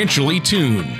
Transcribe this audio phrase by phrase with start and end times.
[0.00, 0.99] financially tuned.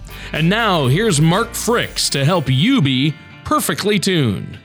[0.33, 4.60] And now here's Mark Fricks to help you be perfectly tuned.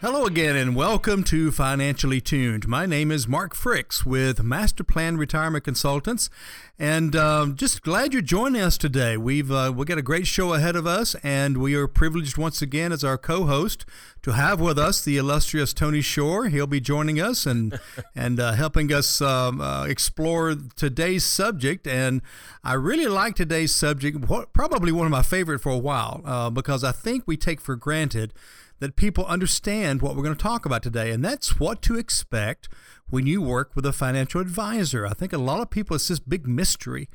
[0.00, 2.66] Hello again, and welcome to Financially Tuned.
[2.66, 6.30] My name is Mark Fricks with Master Plan Retirement Consultants,
[6.78, 9.18] and um, just glad you're joining us today.
[9.18, 12.62] We've uh, we got a great show ahead of us, and we are privileged once
[12.62, 13.84] again as our co-host
[14.22, 16.46] to have with us the illustrious Tony Shore.
[16.46, 17.78] He'll be joining us and
[18.16, 21.86] and uh, helping us um, uh, explore today's subject.
[21.86, 22.22] And
[22.64, 26.84] I really like today's subject, probably one of my favorite for a while, uh, because
[26.84, 28.32] I think we take for granted
[28.80, 32.68] that people understand what we're going to talk about today, and that's what to expect
[33.08, 35.06] when you work with a financial advisor.
[35.06, 37.08] I think a lot of people, it's this big mystery.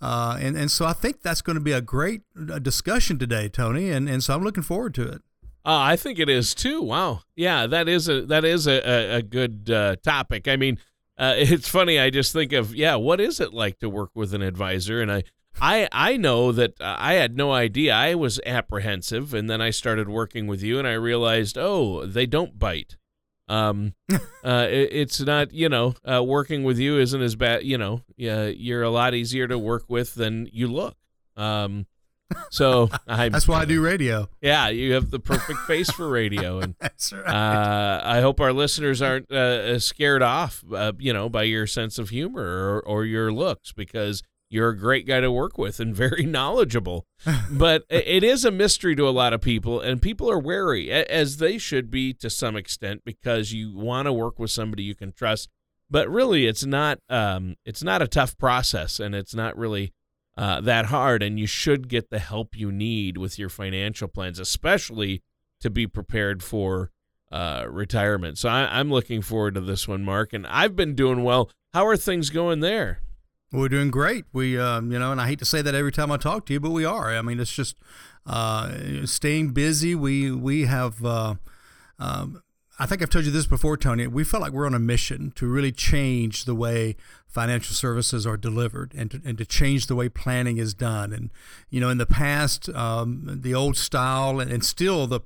[0.00, 3.48] Uh, and, and so I think that's going to be a great uh, discussion today,
[3.48, 5.22] Tony, and, and so I'm looking forward to it.
[5.64, 6.82] Uh, I think it is too.
[6.82, 10.48] Wow, yeah, that is a that is a, a, good uh, topic.
[10.48, 10.76] I mean,
[11.16, 12.00] uh, it's funny.
[12.00, 15.00] I just think of yeah, what is it like to work with an advisor?
[15.00, 15.22] And I
[15.60, 17.94] I I know that uh, I had no idea.
[17.94, 22.26] I was apprehensive, and then I started working with you, and I realized, oh, they
[22.26, 22.96] don't bite.
[23.48, 23.94] Um,
[24.44, 27.64] uh, it, it's not you know uh, working with you isn't as bad.
[27.64, 30.96] You know, yeah, you're a lot easier to work with than you look.
[31.36, 31.86] Um,
[32.50, 34.28] so I, that's why I do radio.
[34.40, 37.26] Yeah, you have the perfect face for radio, and that's right.
[37.26, 41.98] Uh, I hope our listeners aren't uh, scared off, uh, you know, by your sense
[41.98, 45.96] of humor or, or your looks, because you're a great guy to work with and
[45.96, 47.06] very knowledgeable.
[47.50, 51.38] but it is a mystery to a lot of people, and people are wary, as
[51.38, 55.12] they should be to some extent, because you want to work with somebody you can
[55.12, 55.48] trust.
[55.90, 56.98] But really, it's not.
[57.08, 59.92] Um, it's not a tough process, and it's not really
[60.36, 61.22] uh, that hard.
[61.22, 65.22] And you should get the help you need with your financial plans, especially
[65.60, 66.90] to be prepared for
[67.30, 68.38] uh, retirement.
[68.38, 70.32] So I, I'm looking forward to this one, Mark.
[70.32, 71.50] And I've been doing well.
[71.72, 73.00] How are things going there?
[73.52, 74.24] We're doing great.
[74.32, 76.52] We, um, you know, and I hate to say that every time I talk to
[76.54, 77.14] you, but we are.
[77.14, 77.76] I mean, it's just
[78.26, 79.94] uh, staying busy.
[79.94, 81.04] We we have.
[81.04, 81.34] Uh,
[81.98, 82.42] um,
[82.78, 84.06] I think I've told you this before, Tony.
[84.06, 86.96] We felt like we're on a mission to really change the way
[87.28, 91.12] financial services are delivered and to, and to change the way planning is done.
[91.12, 91.30] And,
[91.70, 95.20] you know, in the past, um, the old style and, and still the,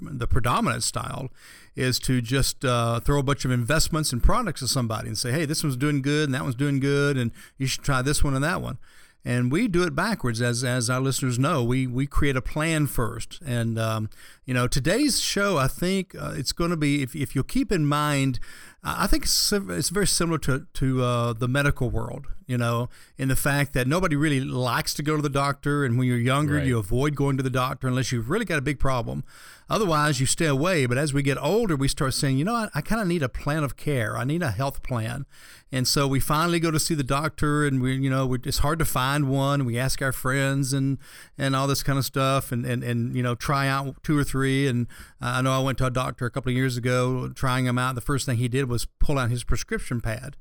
[0.00, 1.30] the, predominant style
[1.74, 5.32] is to just uh, throw a bunch of investments and products at somebody and say,
[5.32, 8.22] hey, this one's doing good and that one's doing good and you should try this
[8.22, 8.78] one and that one
[9.24, 11.62] and we do it backwards as as our listeners know.
[11.62, 13.40] We we create a plan first.
[13.44, 14.10] And um,
[14.44, 17.70] you know today's show i think uh, it's going to be if, if you'll keep
[17.70, 18.40] in mind
[18.82, 23.28] I think it's, it's very similar to, to uh, the medical world, you know, in
[23.28, 25.84] the fact that nobody really likes to go to the doctor.
[25.84, 26.66] And when you're younger, right.
[26.66, 29.22] you avoid going to the doctor unless you've really got a big problem.
[29.68, 30.84] Otherwise, you stay away.
[30.84, 33.22] But as we get older, we start saying, you know, I, I kind of need
[33.22, 34.18] a plan of care.
[34.18, 35.26] I need a health plan.
[35.70, 38.80] And so we finally go to see the doctor, and we, you know, it's hard
[38.80, 39.64] to find one.
[39.64, 40.98] We ask our friends and
[41.38, 44.24] and all this kind of stuff, and and, and you know, try out two or
[44.24, 44.66] three.
[44.66, 44.88] And
[45.20, 47.94] I know I went to a doctor a couple of years ago, trying them out.
[47.94, 50.36] The first thing he did was pull out his prescription pad.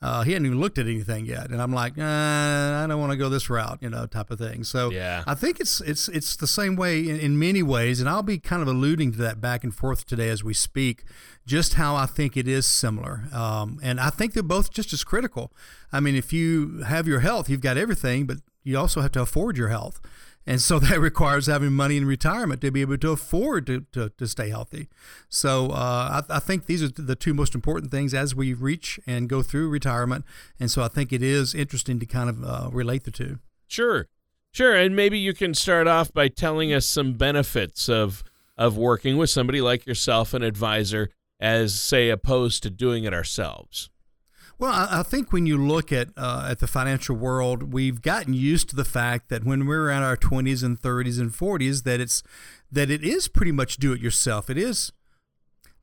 [0.00, 3.10] Uh, he hadn't even looked at anything yet, and I'm like, eh, I don't want
[3.10, 4.62] to go this route, you know, type of thing.
[4.62, 5.24] So yeah.
[5.26, 8.38] I think it's it's it's the same way in, in, many ways, and I'll be
[8.38, 11.02] kind of alluding to that back and forth today as we speak,
[11.46, 15.02] just how I think it is similar, um, and I think they're both just as
[15.02, 15.52] critical.
[15.92, 19.22] I mean, if you have your health, you've got everything, but you also have to
[19.22, 20.00] afford your health.
[20.48, 24.08] And so that requires having money in retirement to be able to afford to, to,
[24.08, 24.88] to stay healthy.
[25.28, 28.98] So uh, I, I, think these are the two most important things as we reach
[29.06, 30.24] and go through retirement.
[30.58, 33.40] And so I think it is interesting to kind of uh, relate the two.
[33.66, 34.08] Sure.
[34.54, 34.74] Sure.
[34.74, 38.24] And maybe you can start off by telling us some benefits of
[38.56, 43.88] of working with somebody like yourself, an advisor, as say opposed to doing it ourselves.
[44.60, 48.68] Well, I, think when you look at uh, at the financial world, we've gotten used
[48.70, 52.24] to the fact that when we're in our 20s and 30s and 40s, that it's
[52.72, 54.50] that it is pretty much do it yourself.
[54.50, 54.92] It is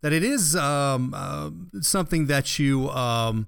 [0.01, 1.49] that it is um, uh,
[1.81, 3.47] something that you um,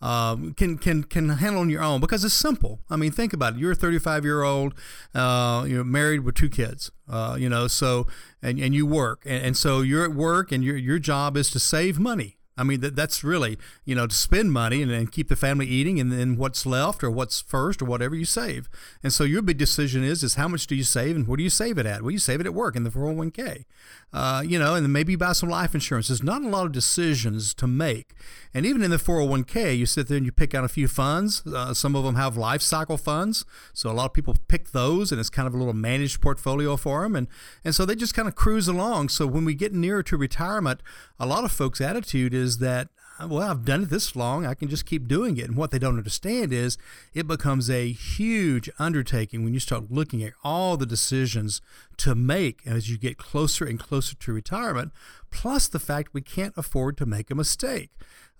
[0.00, 2.78] um, can can can handle on your own because it's simple.
[2.88, 3.58] I mean, think about it.
[3.58, 4.74] You're a 35 year old,
[5.12, 8.06] uh, you're married with two kids, uh, you know, so
[8.40, 11.50] and, and you work, and, and so you're at work, and your your job is
[11.50, 12.37] to save money.
[12.58, 15.66] I mean, that, that's really, you know, to spend money and, and keep the family
[15.66, 18.68] eating and then what's left or what's first or whatever you save.
[19.02, 21.42] And so your big decision is, is how much do you save and where do
[21.42, 22.02] you save it at?
[22.02, 23.64] Well, you save it at work in the 401k,
[24.12, 26.08] uh, you know, and then maybe you buy some life insurance.
[26.08, 28.14] There's not a lot of decisions to make.
[28.52, 31.46] And even in the 401k, you sit there and you pick out a few funds.
[31.46, 33.44] Uh, some of them have life cycle funds.
[33.72, 36.76] So a lot of people pick those and it's kind of a little managed portfolio
[36.76, 37.14] for them.
[37.14, 37.28] And,
[37.64, 39.10] and so they just kind of cruise along.
[39.10, 40.82] So when we get nearer to retirement,
[41.20, 42.88] a lot of folks' attitude is is that
[43.26, 45.46] well, I've done it this long, I can just keep doing it.
[45.46, 46.78] And what they don't understand is
[47.14, 51.60] it becomes a huge undertaking when you start looking at all the decisions
[51.98, 54.92] to make as you get closer and closer to retirement,
[55.30, 57.90] plus the fact we can't afford to make a mistake.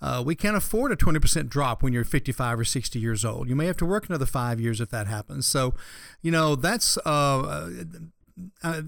[0.01, 3.49] Uh, we can't afford a 20% drop when you're 55 or 60 years old.
[3.49, 5.47] You may have to work another five years if that happens.
[5.47, 5.75] So,
[6.23, 6.97] you know, that's.
[7.05, 7.75] Uh,
[8.63, 8.83] uh,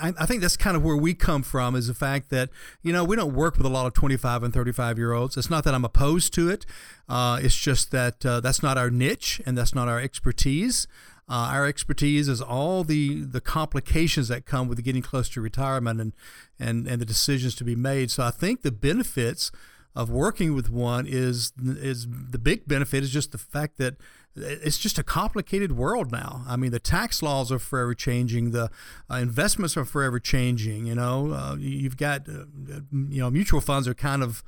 [0.00, 2.50] I, I think that's kind of where we come from is the fact that,
[2.82, 5.36] you know, we don't work with a lot of 25 and 35 year olds.
[5.36, 6.66] It's not that I'm opposed to it.
[7.08, 10.86] Uh, it's just that uh, that's not our niche and that's not our expertise.
[11.28, 16.00] Uh, our expertise is all the, the complications that come with getting close to retirement
[16.00, 16.12] and,
[16.58, 18.10] and, and the decisions to be made.
[18.10, 19.52] So I think the benefits
[19.94, 23.96] of working with one is is the big benefit is just the fact that
[24.36, 26.44] it's just a complicated world now.
[26.46, 28.52] I mean, the tax laws are forever changing.
[28.52, 28.70] The
[29.10, 30.86] uh, investments are forever changing.
[30.86, 32.44] You know, uh, you've got, uh,
[32.92, 34.42] you know, mutual funds are kind of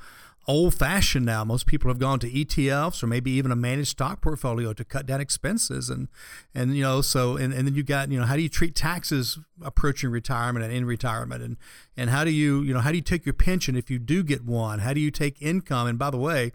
[0.49, 1.45] old fashioned now.
[1.45, 5.07] Most people have gone to ETFs or maybe even a managed stock portfolio to cut
[5.07, 5.89] down expenses.
[5.89, 6.09] And,
[6.55, 8.75] and you know, so, and, and then you've got, you know, how do you treat
[8.75, 11.43] taxes approaching retirement and in retirement?
[11.43, 11.57] And,
[11.97, 14.23] and how do you, you know, how do you take your pension if you do
[14.23, 14.81] get one?
[14.81, 15.87] How do you take income?
[15.87, 16.53] And by the way,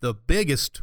[0.00, 0.80] the biggest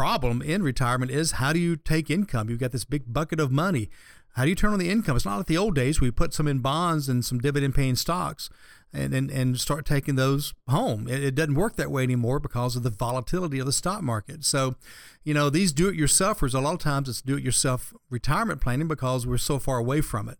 [0.00, 2.48] problem in retirement is how do you take income?
[2.48, 3.90] You've got this big bucket of money.
[4.32, 5.14] How do you turn on the income?
[5.14, 6.00] It's not like the old days.
[6.00, 8.48] We put some in bonds and some dividend paying stocks
[8.94, 11.06] and, and, and start taking those home.
[11.06, 14.42] It, it, doesn't work that way anymore because of the volatility of the stock market.
[14.42, 14.76] So,
[15.22, 18.62] you know, these do it yourselfers, a lot of times it's do it yourself retirement
[18.62, 20.38] planning because we're so far away from it.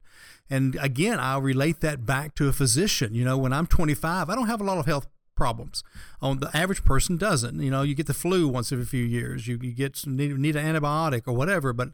[0.48, 3.14] And again, I'll relate that back to a physician.
[3.14, 5.06] You know, when I'm 25, I don't have a lot of health
[5.40, 5.82] problems.
[6.20, 7.58] On the average person doesn't.
[7.60, 9.48] You know, you get the flu once every few years.
[9.48, 11.88] You, you get some, need, need an antibiotic or whatever, but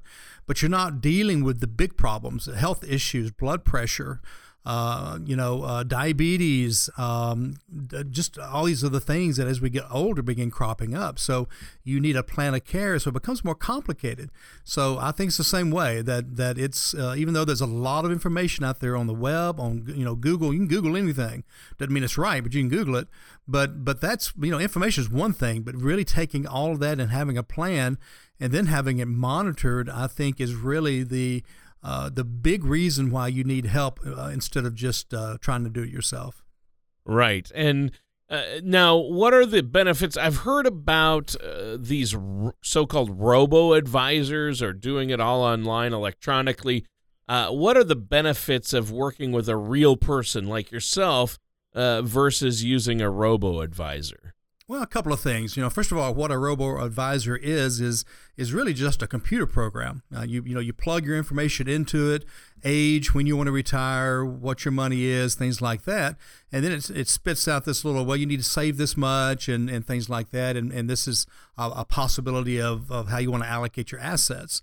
[0.47, 4.21] but you're not dealing with the big problems, the health issues, blood pressure,
[4.67, 7.55] uh, you know, uh, diabetes, um,
[8.11, 11.21] just all these other things that as we get older begin cropping up.
[11.21, 11.47] So
[11.85, 12.99] you need a plan of care.
[12.99, 14.29] So it becomes more complicated.
[14.65, 17.67] So I think it's the same way that that it's uh, even though there's a
[17.67, 20.97] lot of information out there on the web, on you know Google, you can Google
[20.97, 21.45] anything.
[21.79, 23.07] Doesn't mean it's right, but you can Google it.
[23.47, 26.99] But but that's you know information is one thing, but really taking all of that
[26.99, 27.99] and having a plan
[28.41, 31.45] and then having it monitored, I think is really the
[31.87, 35.71] uh, the big reason why you need help uh, instead of just uh, trying to
[35.71, 36.45] do it yourself.
[37.05, 37.49] Right.
[37.55, 37.93] And
[38.29, 40.17] uh, now, what are the benefits?
[40.17, 42.17] I've heard about uh, these
[42.61, 46.85] so called robo advisors or doing it all online electronically.
[47.29, 51.39] what are the benefits of working with a real person like yourself
[51.73, 54.26] versus using a robo advisor?
[54.69, 55.57] Well, a couple of things.
[55.57, 58.05] You know, first of all, what a robo advisor is is
[58.37, 60.03] is really just a computer program.
[60.15, 62.25] Uh, you you know you plug your information into it,
[62.65, 66.17] age, when you want to retire, what your money is, things like that,
[66.51, 69.49] and then it it spits out this little well, you need to save this much
[69.49, 73.19] and, and things like that, and and this is a, a possibility of of how
[73.19, 74.63] you want to allocate your assets.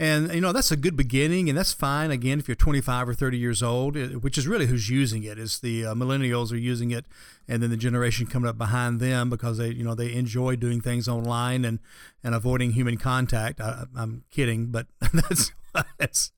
[0.00, 2.12] And you know that's a good beginning, and that's fine.
[2.12, 5.58] Again, if you're 25 or 30 years old, which is really who's using it, is
[5.58, 7.04] the uh, millennials are using it,
[7.48, 10.80] and then the generation coming up behind them because they, you know, they enjoy doing
[10.80, 11.80] things online and
[12.22, 13.60] and avoiding human contact.
[13.60, 15.50] I, am kidding, but that's
[15.98, 16.30] that's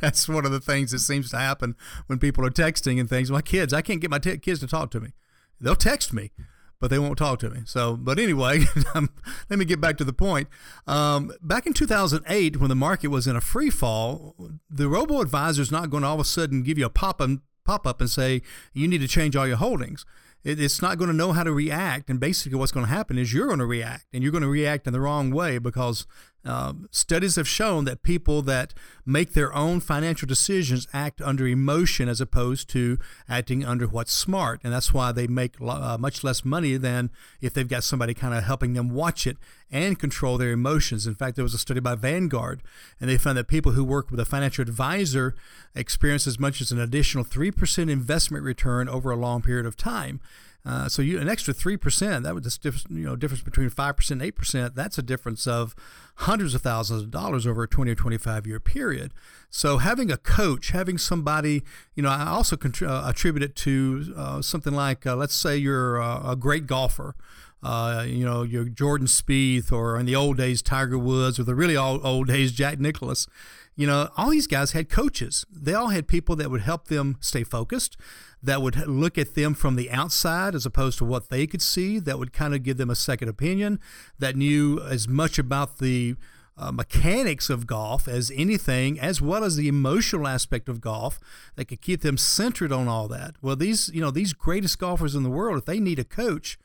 [0.00, 1.74] that's one of the things that seems to happen
[2.08, 3.30] when people are texting and things.
[3.30, 5.12] My kids, I can't get my t- kids to talk to me.
[5.58, 6.32] They'll text me
[6.80, 7.60] but they won't talk to me.
[7.64, 8.64] So, but anyway,
[8.94, 9.10] um,
[9.48, 10.48] let me get back to the point.
[10.86, 14.36] Um, back in 2008, when the market was in a free fall,
[14.68, 17.20] the robo advisor is not going to all of a sudden give you a pop
[17.20, 17.30] up,
[17.64, 18.42] pop up and say
[18.72, 20.04] you need to change all your holdings.
[20.44, 23.18] It, it's not going to know how to react, and basically, what's going to happen
[23.18, 26.06] is you're going to react, and you're going to react in the wrong way because
[26.46, 28.74] uh, studies have shown that people that
[29.04, 32.98] make their own financial decisions act under emotion as opposed to
[33.28, 34.60] acting under what's smart.
[34.64, 37.10] And that's why they make uh, much less money than
[37.40, 39.36] if they've got somebody kind of helping them watch it
[39.70, 41.06] and control their emotions.
[41.06, 42.62] In fact, there was a study by Vanguard,
[43.00, 45.34] and they found that people who work with a financial advisor
[45.74, 50.20] experience as much as an additional 3% investment return over a long period of time.
[50.66, 53.96] Uh, so you an extra three percent that would just you know difference between five
[53.96, 54.74] percent and eight percent.
[54.74, 55.76] That's a difference of
[56.16, 59.14] hundreds of thousands of dollars over a twenty or twenty five year period.
[59.48, 61.62] So having a coach, having somebody,
[61.94, 65.56] you know, I also contri- uh, attribute it to uh, something like, uh, let's say
[65.56, 67.14] you're a, a great golfer.
[67.62, 71.54] Uh, you know, you're Jordan Spieth, or in the old days Tiger Woods, or the
[71.54, 73.26] really old, old days Jack Nicklaus.
[73.76, 75.44] You know, all these guys had coaches.
[75.50, 77.96] They all had people that would help them stay focused
[78.42, 81.98] that would look at them from the outside as opposed to what they could see,
[81.98, 83.80] that would kind of give them a second opinion,
[84.18, 86.16] that knew as much about the
[86.58, 91.20] uh, mechanics of golf as anything, as well as the emotional aspect of golf
[91.56, 93.34] that could keep them centered on all that.
[93.42, 96.58] Well, these you know these greatest golfers in the world, if they need a coach,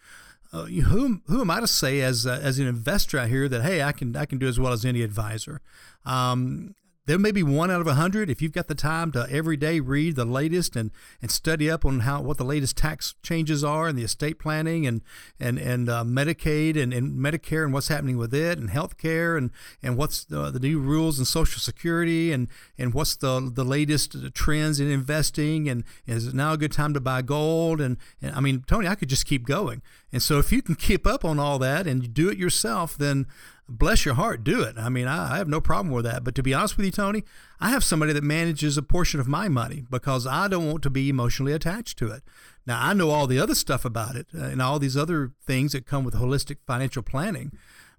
[0.54, 3.64] uh, who who am I to say as uh, as an investor out here that
[3.64, 5.62] hey I can I can do as well as any advisor?
[6.06, 6.76] Um,
[7.12, 9.58] there may be one out of a hundred if you've got the time to every
[9.58, 10.92] day read the latest and,
[11.22, 14.88] and study up on how what the latest tax changes are and the estate planning
[14.88, 15.02] and
[15.38, 19.36] and and uh, Medicaid and, and Medicare and what's happening with it and health care
[19.36, 19.52] and
[19.84, 24.16] and what's the, the new rules in Social Security and and what's the the latest
[24.34, 27.82] trends in investing and, and is it now a good time to buy gold?
[27.82, 30.76] And, and I mean Tony I could just keep going and so if you can
[30.76, 33.28] keep up on all that and do it yourself then
[33.78, 34.78] bless your heart, do it.
[34.78, 36.24] I mean, I, I, have no problem with that.
[36.24, 37.24] But to be honest with you, Tony,
[37.60, 40.90] I have somebody that manages a portion of my money because I don't want to
[40.90, 42.24] be emotionally attached to it.
[42.66, 45.72] Now, I know all the other stuff about it uh, and all these other things
[45.72, 47.52] that come with holistic financial planning.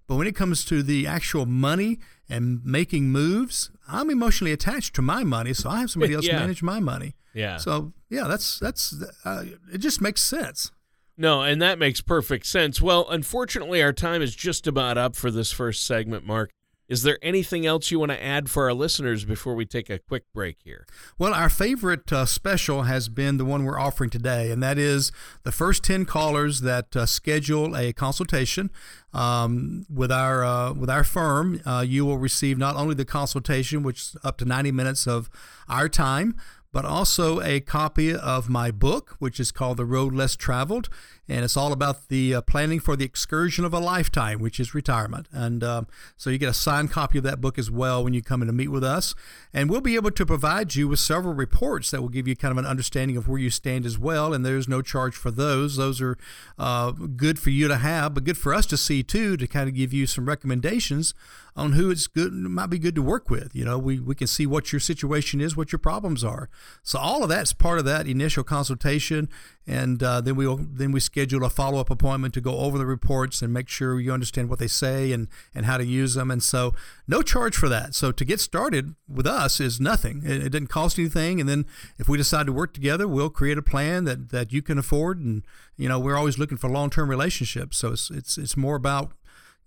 [0.07, 5.01] But when it comes to the actual money and making moves, I'm emotionally attached to
[5.01, 6.39] my money, so I have somebody else yeah.
[6.39, 7.15] manage my money.
[7.33, 7.57] Yeah.
[7.57, 9.77] So yeah, that's that's uh, it.
[9.77, 10.71] Just makes sense.
[11.15, 12.81] No, and that makes perfect sense.
[12.81, 16.51] Well, unfortunately, our time is just about up for this first segment, Mark.
[16.89, 19.99] Is there anything else you want to add for our listeners before we take a
[19.99, 20.85] quick break here?
[21.17, 25.11] Well, our favorite uh, special has been the one we're offering today, and that is
[25.43, 28.69] the first 10 callers that uh, schedule a consultation
[29.13, 31.61] um, with our uh, with our firm.
[31.65, 35.29] Uh, you will receive not only the consultation, which is up to 90 minutes of
[35.69, 36.35] our time,
[36.73, 40.89] but also a copy of my book, which is called The Road Less Traveled.
[41.29, 44.73] And it's all about the uh, planning for the excursion of a lifetime, which is
[44.73, 45.27] retirement.
[45.31, 45.83] And uh,
[46.17, 48.47] so you get a signed copy of that book as well when you come in
[48.47, 49.15] to meet with us.
[49.53, 52.51] And we'll be able to provide you with several reports that will give you kind
[52.51, 54.33] of an understanding of where you stand as well.
[54.33, 55.77] And there's no charge for those.
[55.77, 56.17] Those are
[56.57, 59.69] uh, good for you to have, but good for us to see too, to kind
[59.69, 61.13] of give you some recommendations
[61.55, 63.53] on who it's good might be good to work with.
[63.53, 66.49] You know, we, we can see what your situation is, what your problems are.
[66.81, 69.29] So all of that's part of that initial consultation,
[69.67, 72.85] and uh, then we then we schedule a follow up appointment to go over the
[72.85, 76.31] reports and make sure you understand what they say and and how to use them.
[76.31, 76.73] And so
[77.07, 77.93] no charge for that.
[77.93, 80.23] So to get started with us is nothing.
[80.25, 81.39] It, it doesn't cost anything.
[81.39, 81.65] And then
[81.97, 85.19] if we decide to work together, we'll create a plan that that you can afford.
[85.19, 85.45] And
[85.77, 87.77] you know, we're always looking for long term relationships.
[87.77, 89.11] So it's it's it's more about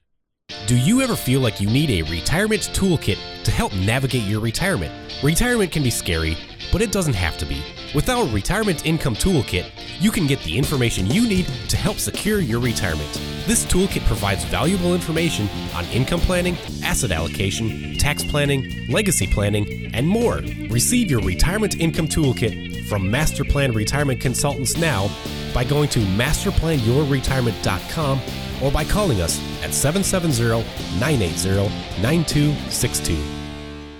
[0.67, 4.93] Do you ever feel like you need a retirement toolkit to help navigate your retirement?
[5.23, 6.37] Retirement can be scary
[6.73, 7.65] but it doesn't have to be.
[7.95, 9.67] With our Retirement Income Toolkit,
[10.01, 13.13] you can get the information you need to help secure your retirement.
[13.47, 20.07] This toolkit provides valuable information on income planning, asset allocation, tax planning, legacy planning, and
[20.07, 20.43] more.
[20.69, 25.11] Receive your Retirement Income Toolkit from Masterplan Retirement Consultants now
[25.53, 28.21] by going to masterplanyourretirement.com
[28.63, 30.65] or by calling us at 770
[31.01, 33.41] 980 9262.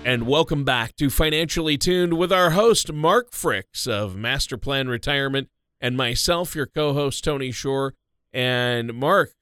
[0.03, 5.47] And welcome back to Financially Tuned with our host, Mark Fricks of Master Plan Retirement,
[5.79, 7.93] and myself, your co host, Tony Shore.
[8.33, 9.33] And Mark,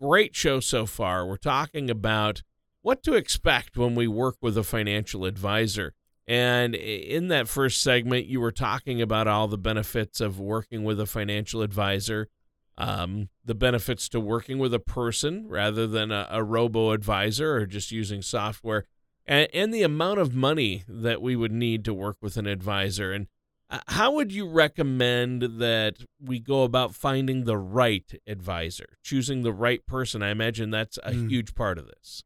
[0.00, 1.26] great show so far.
[1.26, 2.42] We're talking about
[2.82, 5.94] what to expect when we work with a financial advisor.
[6.26, 11.00] And in that first segment, you were talking about all the benefits of working with
[11.00, 12.28] a financial advisor,
[12.76, 17.66] um, the benefits to working with a person rather than a, a robo advisor or
[17.66, 18.84] just using software
[19.26, 23.12] and, and the amount of money that we would need to work with an advisor.
[23.12, 23.26] And
[23.70, 29.52] Uh, How would you recommend that we go about finding the right advisor, choosing the
[29.54, 30.22] right person?
[30.22, 31.30] I imagine that's a Mm.
[31.30, 32.22] huge part of this.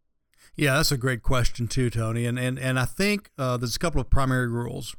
[0.57, 2.27] Yeah, that's a great question too, Tony.
[2.27, 4.97] And and and I think uh, there's a couple of primary rules.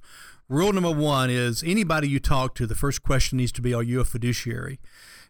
[0.48, 3.84] Rule number one is anybody you talk to, the first question needs to be, "Are
[3.84, 4.79] you a fiduciary?"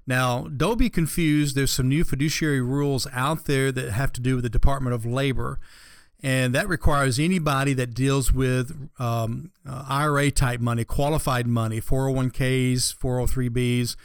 [0.09, 1.55] Now, don't be confused.
[1.55, 5.05] There's some new fiduciary rules out there that have to do with the Department of
[5.05, 5.59] Labor,
[6.23, 12.95] and that requires anybody that deals with um, uh, IRA type money, qualified money, 401ks,
[12.95, 13.95] 403bs,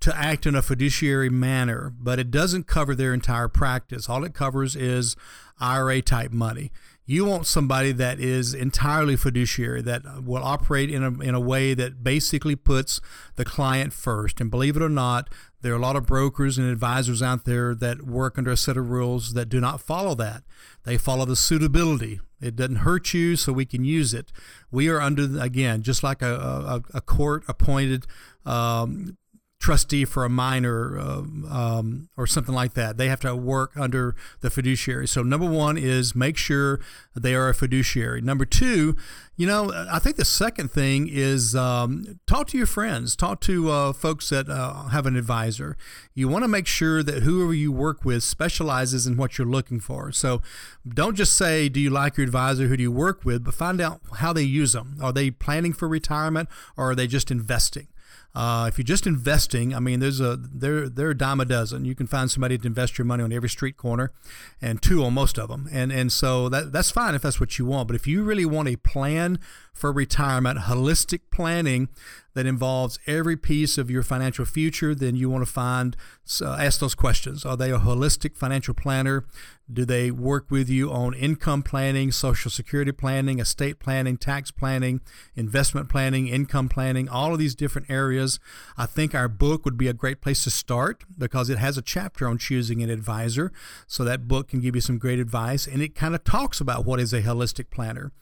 [0.00, 4.06] to act in a fiduciary manner, but it doesn't cover their entire practice.
[4.06, 5.16] All it covers is
[5.58, 6.72] IRA type money.
[7.06, 11.74] You want somebody that is entirely fiduciary, that will operate in a, in a way
[11.74, 13.00] that basically puts
[13.36, 14.40] the client first.
[14.40, 15.28] And believe it or not,
[15.60, 18.78] there are a lot of brokers and advisors out there that work under a set
[18.78, 20.44] of rules that do not follow that.
[20.84, 22.20] They follow the suitability.
[22.40, 24.32] It doesn't hurt you, so we can use it.
[24.70, 28.06] We are under, again, just like a, a, a court appointed
[28.46, 29.16] um,
[29.64, 32.98] trustee for a minor um, um, or something like that.
[32.98, 35.08] They have to work under the fiduciary.
[35.08, 36.80] So number one is make sure
[37.16, 38.20] they are a fiduciary.
[38.20, 38.94] Number two,
[39.36, 43.70] you know, I think the second thing is um, talk to your friends, talk to
[43.70, 45.78] uh, folks that uh, have an advisor.
[46.12, 49.80] You want to make sure that whoever you work with specializes in what you're looking
[49.80, 50.12] for.
[50.12, 50.42] So
[50.86, 52.66] don't just say, do you like your advisor?
[52.66, 53.44] Who do you work with?
[53.44, 54.98] But find out how they use them.
[55.00, 57.88] Are they planning for retirement or are they just investing?
[58.34, 61.84] Uh, if you're just investing, I mean, there's a there there are dime a dozen.
[61.84, 64.12] You can find somebody to invest your money on every street corner,
[64.60, 65.68] and two on most of them.
[65.70, 67.86] And and so that that's fine if that's what you want.
[67.86, 69.38] But if you really want a plan
[69.72, 71.88] for retirement, holistic planning
[72.34, 75.96] that involves every piece of your financial future, then you want to find
[76.42, 77.44] uh, ask those questions.
[77.44, 79.24] Are they a holistic financial planner?
[79.72, 85.00] Do they work with you on income planning, social security planning, estate planning, tax planning,
[85.34, 88.38] investment planning, income planning, all of these different areas?
[88.76, 91.82] I think our book would be a great place to start because it has a
[91.82, 93.52] chapter on choosing an advisor.
[93.86, 96.84] So that book can give you some great advice and it kind of talks about
[96.84, 98.12] what is a holistic planner.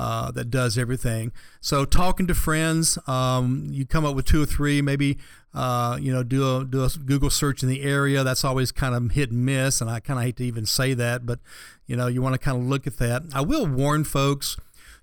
[0.00, 1.30] Uh, that does everything.
[1.60, 5.18] So talking to friends, um, you come up with two or three, maybe
[5.52, 8.24] uh, you know do a do a Google search in the area.
[8.24, 10.94] That's always kind of hit and miss, and I kind of hate to even say
[10.94, 11.38] that, but
[11.86, 13.24] you know you want to kind of look at that.
[13.34, 14.56] I will warn folks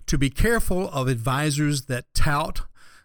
[0.06, 2.62] to be careful of advisors that tout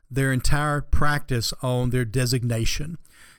[0.10, 2.98] their entire practice on their designation.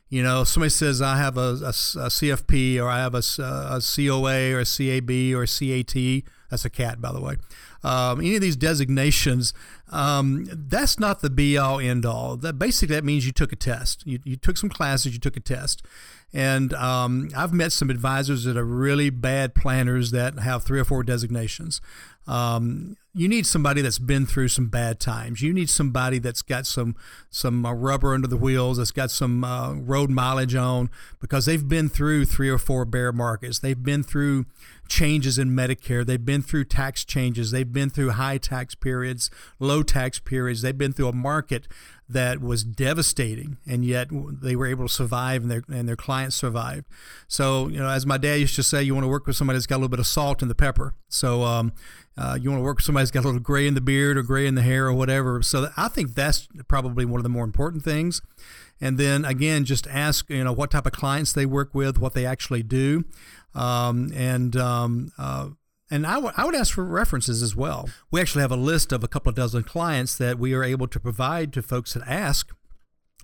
[0.09, 3.81] You know, somebody says I have a, a, a CFP or I have a, a,
[3.81, 6.23] COA or a CAB or a CAT.
[6.55, 7.35] That's a cat, by the way.
[7.83, 9.53] Um, any of these designations,
[9.91, 12.37] um, that's not the be all end all.
[12.37, 14.07] That basically that means you took a test.
[14.07, 15.85] You, you took some classes, you took a test.
[16.33, 20.85] And um, I've met some advisors that are really bad planners that have three or
[20.85, 21.81] four designations.
[22.27, 25.41] Um, you need somebody that's been through some bad times.
[25.41, 26.97] You need somebody that's got some
[27.31, 31.69] some uh, rubber under the wheels, that's got some uh, road mileage on, because they've
[31.69, 33.61] been through three or four bear markets.
[33.61, 34.47] They've been through
[34.89, 36.05] changes in Medicare.
[36.05, 37.53] They've been through tax changes.
[37.53, 40.63] They've been through high tax periods, low tax periods.
[40.63, 41.69] They've been through a market
[42.09, 46.37] that was devastating, and yet they were able to survive, and their and their clients
[46.37, 46.85] survived.
[47.29, 49.57] So, you know, as my dad used to say, you want to work with somebody
[49.57, 50.95] that's got a little bit of salt in the pepper.
[51.09, 51.73] So, um,
[52.17, 54.19] uh, you want to work with somebody that's got a little gray in the beard
[54.19, 55.43] or gray in the hair or whatever.
[55.43, 58.21] So, I think that's probably one of the more important things.
[58.81, 62.13] And then again, just ask you know what type of clients they work with, what
[62.13, 63.05] they actually do,
[63.55, 65.49] um, and um, uh,
[65.91, 67.89] and I would I would ask for references as well.
[68.11, 70.89] We actually have a list of a couple of dozen clients that we are able
[70.89, 72.55] to provide to folks that ask.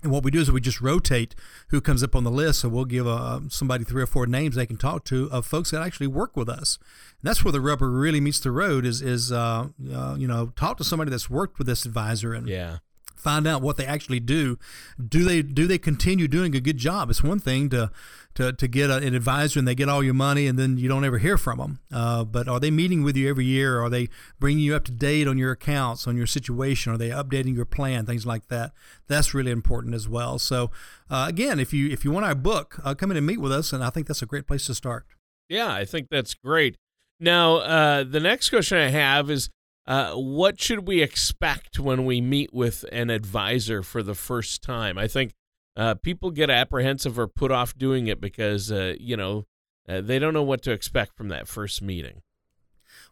[0.03, 1.35] And what we do is we just rotate
[1.67, 2.61] who comes up on the list.
[2.61, 5.69] So we'll give uh, somebody three or four names they can talk to of folks
[5.71, 6.79] that actually work with us.
[7.21, 8.85] And that's where the rubber really meets the road.
[8.85, 12.47] Is is uh, uh, you know talk to somebody that's worked with this advisor and
[12.47, 12.77] Yeah.
[13.21, 14.57] Find out what they actually do.
[14.99, 17.09] Do they do they continue doing a good job?
[17.09, 17.91] It's one thing to
[18.35, 20.87] to, to get a, an advisor and they get all your money and then you
[20.87, 21.79] don't ever hear from them.
[21.91, 23.81] Uh, but are they meeting with you every year?
[23.81, 24.07] Are they
[24.39, 26.93] bringing you up to date on your accounts, on your situation?
[26.93, 28.05] Are they updating your plan?
[28.05, 28.71] Things like that.
[29.07, 30.39] That's really important as well.
[30.39, 30.71] So
[31.09, 33.51] uh, again, if you if you want our book, uh, come in and meet with
[33.51, 35.05] us, and I think that's a great place to start.
[35.49, 36.77] Yeah, I think that's great.
[37.19, 39.49] Now, uh, the next question I have is
[39.87, 44.97] uh, what should we expect when we meet with an advisor for the first time?
[44.97, 45.33] I think
[45.75, 49.45] uh, people get apprehensive or put off doing it because, uh, you know,
[49.87, 52.21] uh, they don't know what to expect from that first meeting.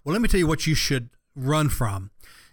[0.03, 2.11] Well, let me tell you what you should run from.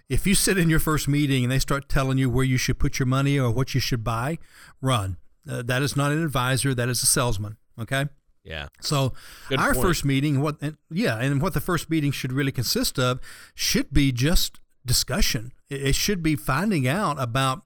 [0.09, 2.79] If you sit in your first meeting and they start telling you where you should
[2.79, 4.39] put your money or what you should buy,
[4.81, 5.17] run.
[5.49, 7.57] Uh, that is not an advisor, that is a salesman.
[7.79, 8.07] Okay?
[8.47, 8.69] Yeah.
[8.81, 9.13] So
[9.49, 9.85] Good our point.
[9.85, 13.21] first meeting, what and, yeah, and what the first meeting should really consist of
[13.55, 15.53] should be just discussion.
[15.69, 17.63] It, it should be finding out about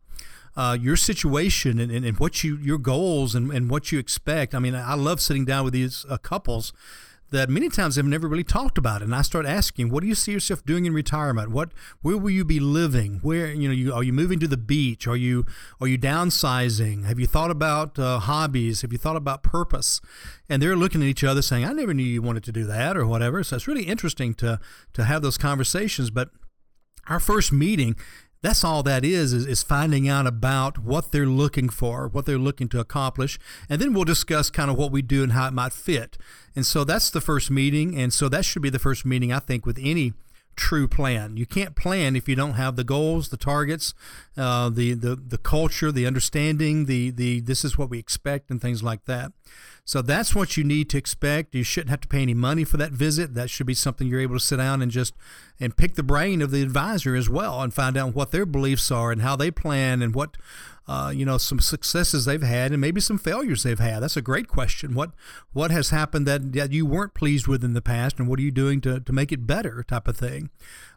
[0.57, 4.55] uh, your situation and, and, and, what you your goals and, and what you expect.
[4.55, 6.73] I mean, I love sitting down with these uh, couples
[7.31, 9.05] that many times have never really talked about it.
[9.05, 11.51] And I start asking, what do you see yourself doing in retirement?
[11.51, 13.21] What where will you be living?
[13.23, 15.07] Where you know you are you moving to the beach?
[15.07, 15.47] Are you
[15.81, 17.05] are you downsizing?
[17.07, 18.83] Have you thought about uh, hobbies?
[18.83, 20.01] Have you thought about purpose?
[20.49, 22.97] And they're looking at each other saying, I never knew you wanted to do that
[22.97, 23.43] or whatever.
[23.45, 24.61] So it's really interesting to
[24.93, 26.11] to have those conversations.
[26.11, 26.31] But
[27.07, 27.97] our first meeting
[28.43, 32.39] that's all that is, is, is finding out about what they're looking for, what they're
[32.39, 35.53] looking to accomplish, and then we'll discuss kind of what we do and how it
[35.53, 36.17] might fit.
[36.57, 39.39] And so that's the first meeting, and so that should be the first meeting I
[39.39, 40.15] think with any
[40.57, 41.37] true plan.
[41.37, 43.95] You can't plan if you don't have the goals, the targets,
[44.37, 48.61] uh, the, the the culture, the understanding, the the this is what we expect, and
[48.61, 49.33] things like that.
[49.85, 51.55] So that's what you need to expect.
[51.55, 53.35] You shouldn't have to pay any money for that visit.
[53.35, 55.15] That should be something you're able to sit down and just
[55.59, 58.91] and pick the brain of the advisor as well and find out what their beliefs
[58.91, 60.37] are and how they plan and what
[60.89, 64.01] uh, you know some successes they've had and maybe some failures they've had.
[64.01, 64.95] That's a great question.
[64.95, 65.11] What
[65.53, 68.43] what has happened that, that you weren't pleased with in the past, and what are
[68.43, 70.51] you doing to, to make it better, type of thing.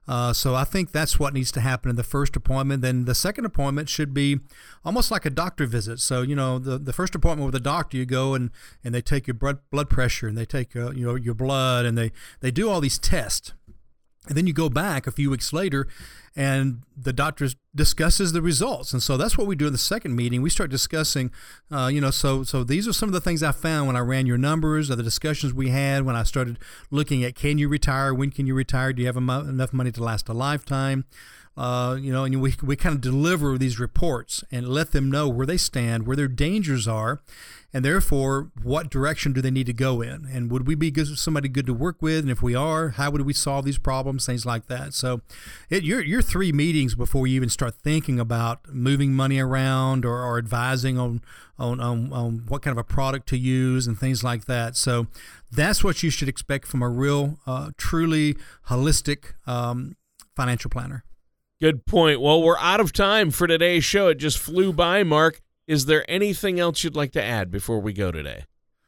[0.07, 2.81] Uh, so I think that's what needs to happen in the first appointment.
[2.81, 4.39] Then the second appointment should be
[4.83, 5.99] almost like a doctor visit.
[5.99, 8.51] So you know the, the first appointment with a doctor, you go and,
[8.83, 11.85] and they take your blood blood pressure and they take uh, you know your blood
[11.85, 12.11] and they
[12.41, 13.53] they do all these tests.
[14.27, 15.88] And then you go back a few weeks later
[16.36, 18.91] and the doctor discusses the results.
[18.91, 20.41] And so that's what we do in the second meeting.
[20.41, 21.31] We start discussing,
[21.71, 23.99] uh, you know, so so these are some of the things I found when I
[23.99, 26.57] ran your numbers, or the discussions we had when I started
[26.89, 30.03] looking at can you retire, when can you retire, do you have enough money to
[30.03, 31.05] last a lifetime.
[31.55, 35.29] Uh, you know, and we, we kind of deliver these reports and let them know
[35.29, 37.21] where they stand, where their dangers are,
[37.73, 41.07] and therefore what direction do they need to go in and would we be good,
[41.17, 44.25] somebody good to work with and if we are how would we solve these problems
[44.25, 45.21] things like that so
[45.69, 50.23] it, you're, you're three meetings before you even start thinking about moving money around or,
[50.23, 51.21] or advising on,
[51.57, 55.07] on, on, on what kind of a product to use and things like that so
[55.51, 58.36] that's what you should expect from a real uh, truly
[58.67, 59.95] holistic um,
[60.36, 61.03] financial planner
[61.63, 62.19] Good point.
[62.19, 64.09] Well, we're out of time for today's show.
[64.09, 65.39] It just flew by, Mark.
[65.67, 68.45] Is there anything else you'd like to add before we go today?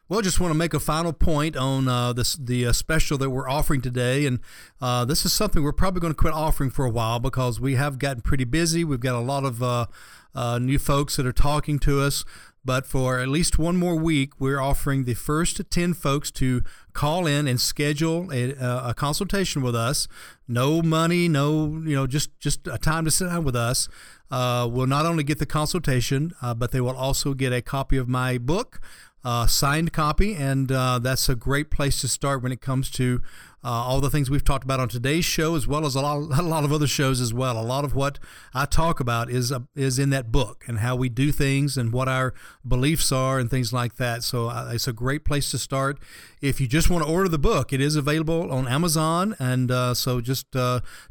[0.08, 3.18] Well, I just want to make a final point on uh, this the uh, special
[3.18, 4.40] that we're offering today, and
[4.80, 7.74] uh, this is something we're probably going to quit offering for a while because we
[7.74, 8.84] have gotten pretty busy.
[8.84, 9.88] We've got a lot of uh,
[10.36, 12.24] uh, new folks that are talking to us,
[12.66, 17.28] but for at least one more week, we're offering the first ten folks to call
[17.28, 18.52] in and schedule a,
[18.90, 20.08] a consultation with us.
[20.48, 23.88] No money, no you know, just just a time to sit down with us
[24.32, 27.98] uh, will not only get the consultation, uh, but they will also get a copy
[27.98, 28.82] of my book,
[29.26, 33.22] uh, signed copy, and uh, that's a great place to start when it comes to
[33.64, 36.18] uh, all the things we've talked about on today's show, as well as a lot,
[36.40, 37.60] a lot of other shows as well.
[37.60, 38.20] A lot of what
[38.54, 41.92] I talk about is uh, is in that book and how we do things and
[41.92, 42.36] what our
[42.66, 44.22] beliefs are and things like that.
[44.22, 45.98] So it's a great place to start.
[46.40, 50.22] If you just want to order the book, it is available on Amazon, and so
[50.22, 50.52] just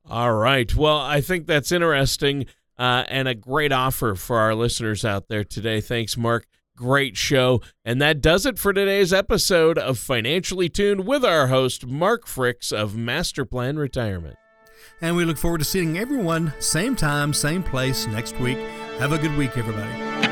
[0.09, 0.75] All right.
[0.75, 2.47] Well, I think that's interesting
[2.79, 5.81] uh, and a great offer for our listeners out there today.
[5.81, 6.47] Thanks, Mark.
[6.77, 7.61] Great show.
[7.85, 12.73] And that does it for today's episode of Financially Tuned with our host, Mark Fricks
[12.73, 14.37] of Master Plan Retirement.
[15.03, 18.59] And we look forward to seeing everyone same time, same place next week.
[18.99, 20.30] Have a good week, everybody.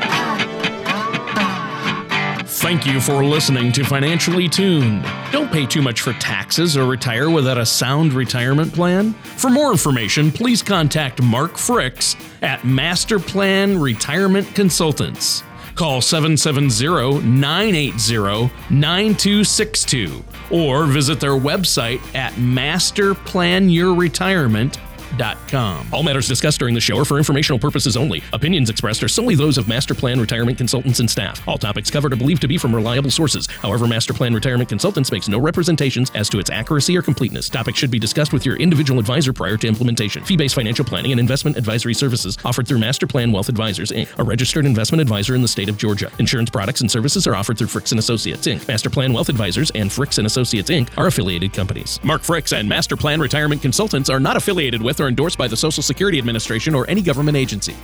[2.59, 5.05] Thank you for listening to Financially Tuned.
[5.31, 9.13] Don't pay too much for taxes or retire without a sound retirement plan.
[9.13, 15.41] For more information, please contact Mark Fricks at Master Plan Retirement Consultants.
[15.75, 25.87] Call 770 980 9262 or visit their website at masterplanyourretirement.com masterplan.com.
[25.93, 28.23] All matters discussed during the show are for informational purposes only.
[28.33, 31.45] Opinions expressed are solely those of Master Plan Retirement Consultants and staff.
[31.47, 33.47] All topics covered are believed to be from reliable sources.
[33.47, 37.49] However, Master Plan Retirement Consultants makes no representations as to its accuracy or completeness.
[37.49, 40.23] Topics should be discussed with your individual advisor prior to implementation.
[40.23, 44.23] Fee-based financial planning and investment advisory services offered through Master Plan Wealth Advisors Inc., a
[44.23, 46.11] registered investment advisor in the state of Georgia.
[46.19, 48.67] Insurance products and services are offered through Fricks and Associates Inc.
[48.67, 50.89] Master Plan Wealth Advisors and Fricks and Associates Inc.
[50.97, 51.99] are affiliated companies.
[52.03, 55.57] Mark Fricks and Master Plan Retirement Consultants are not affiliated with or endorsed by the
[55.57, 57.75] Social Security Administration or any government agency.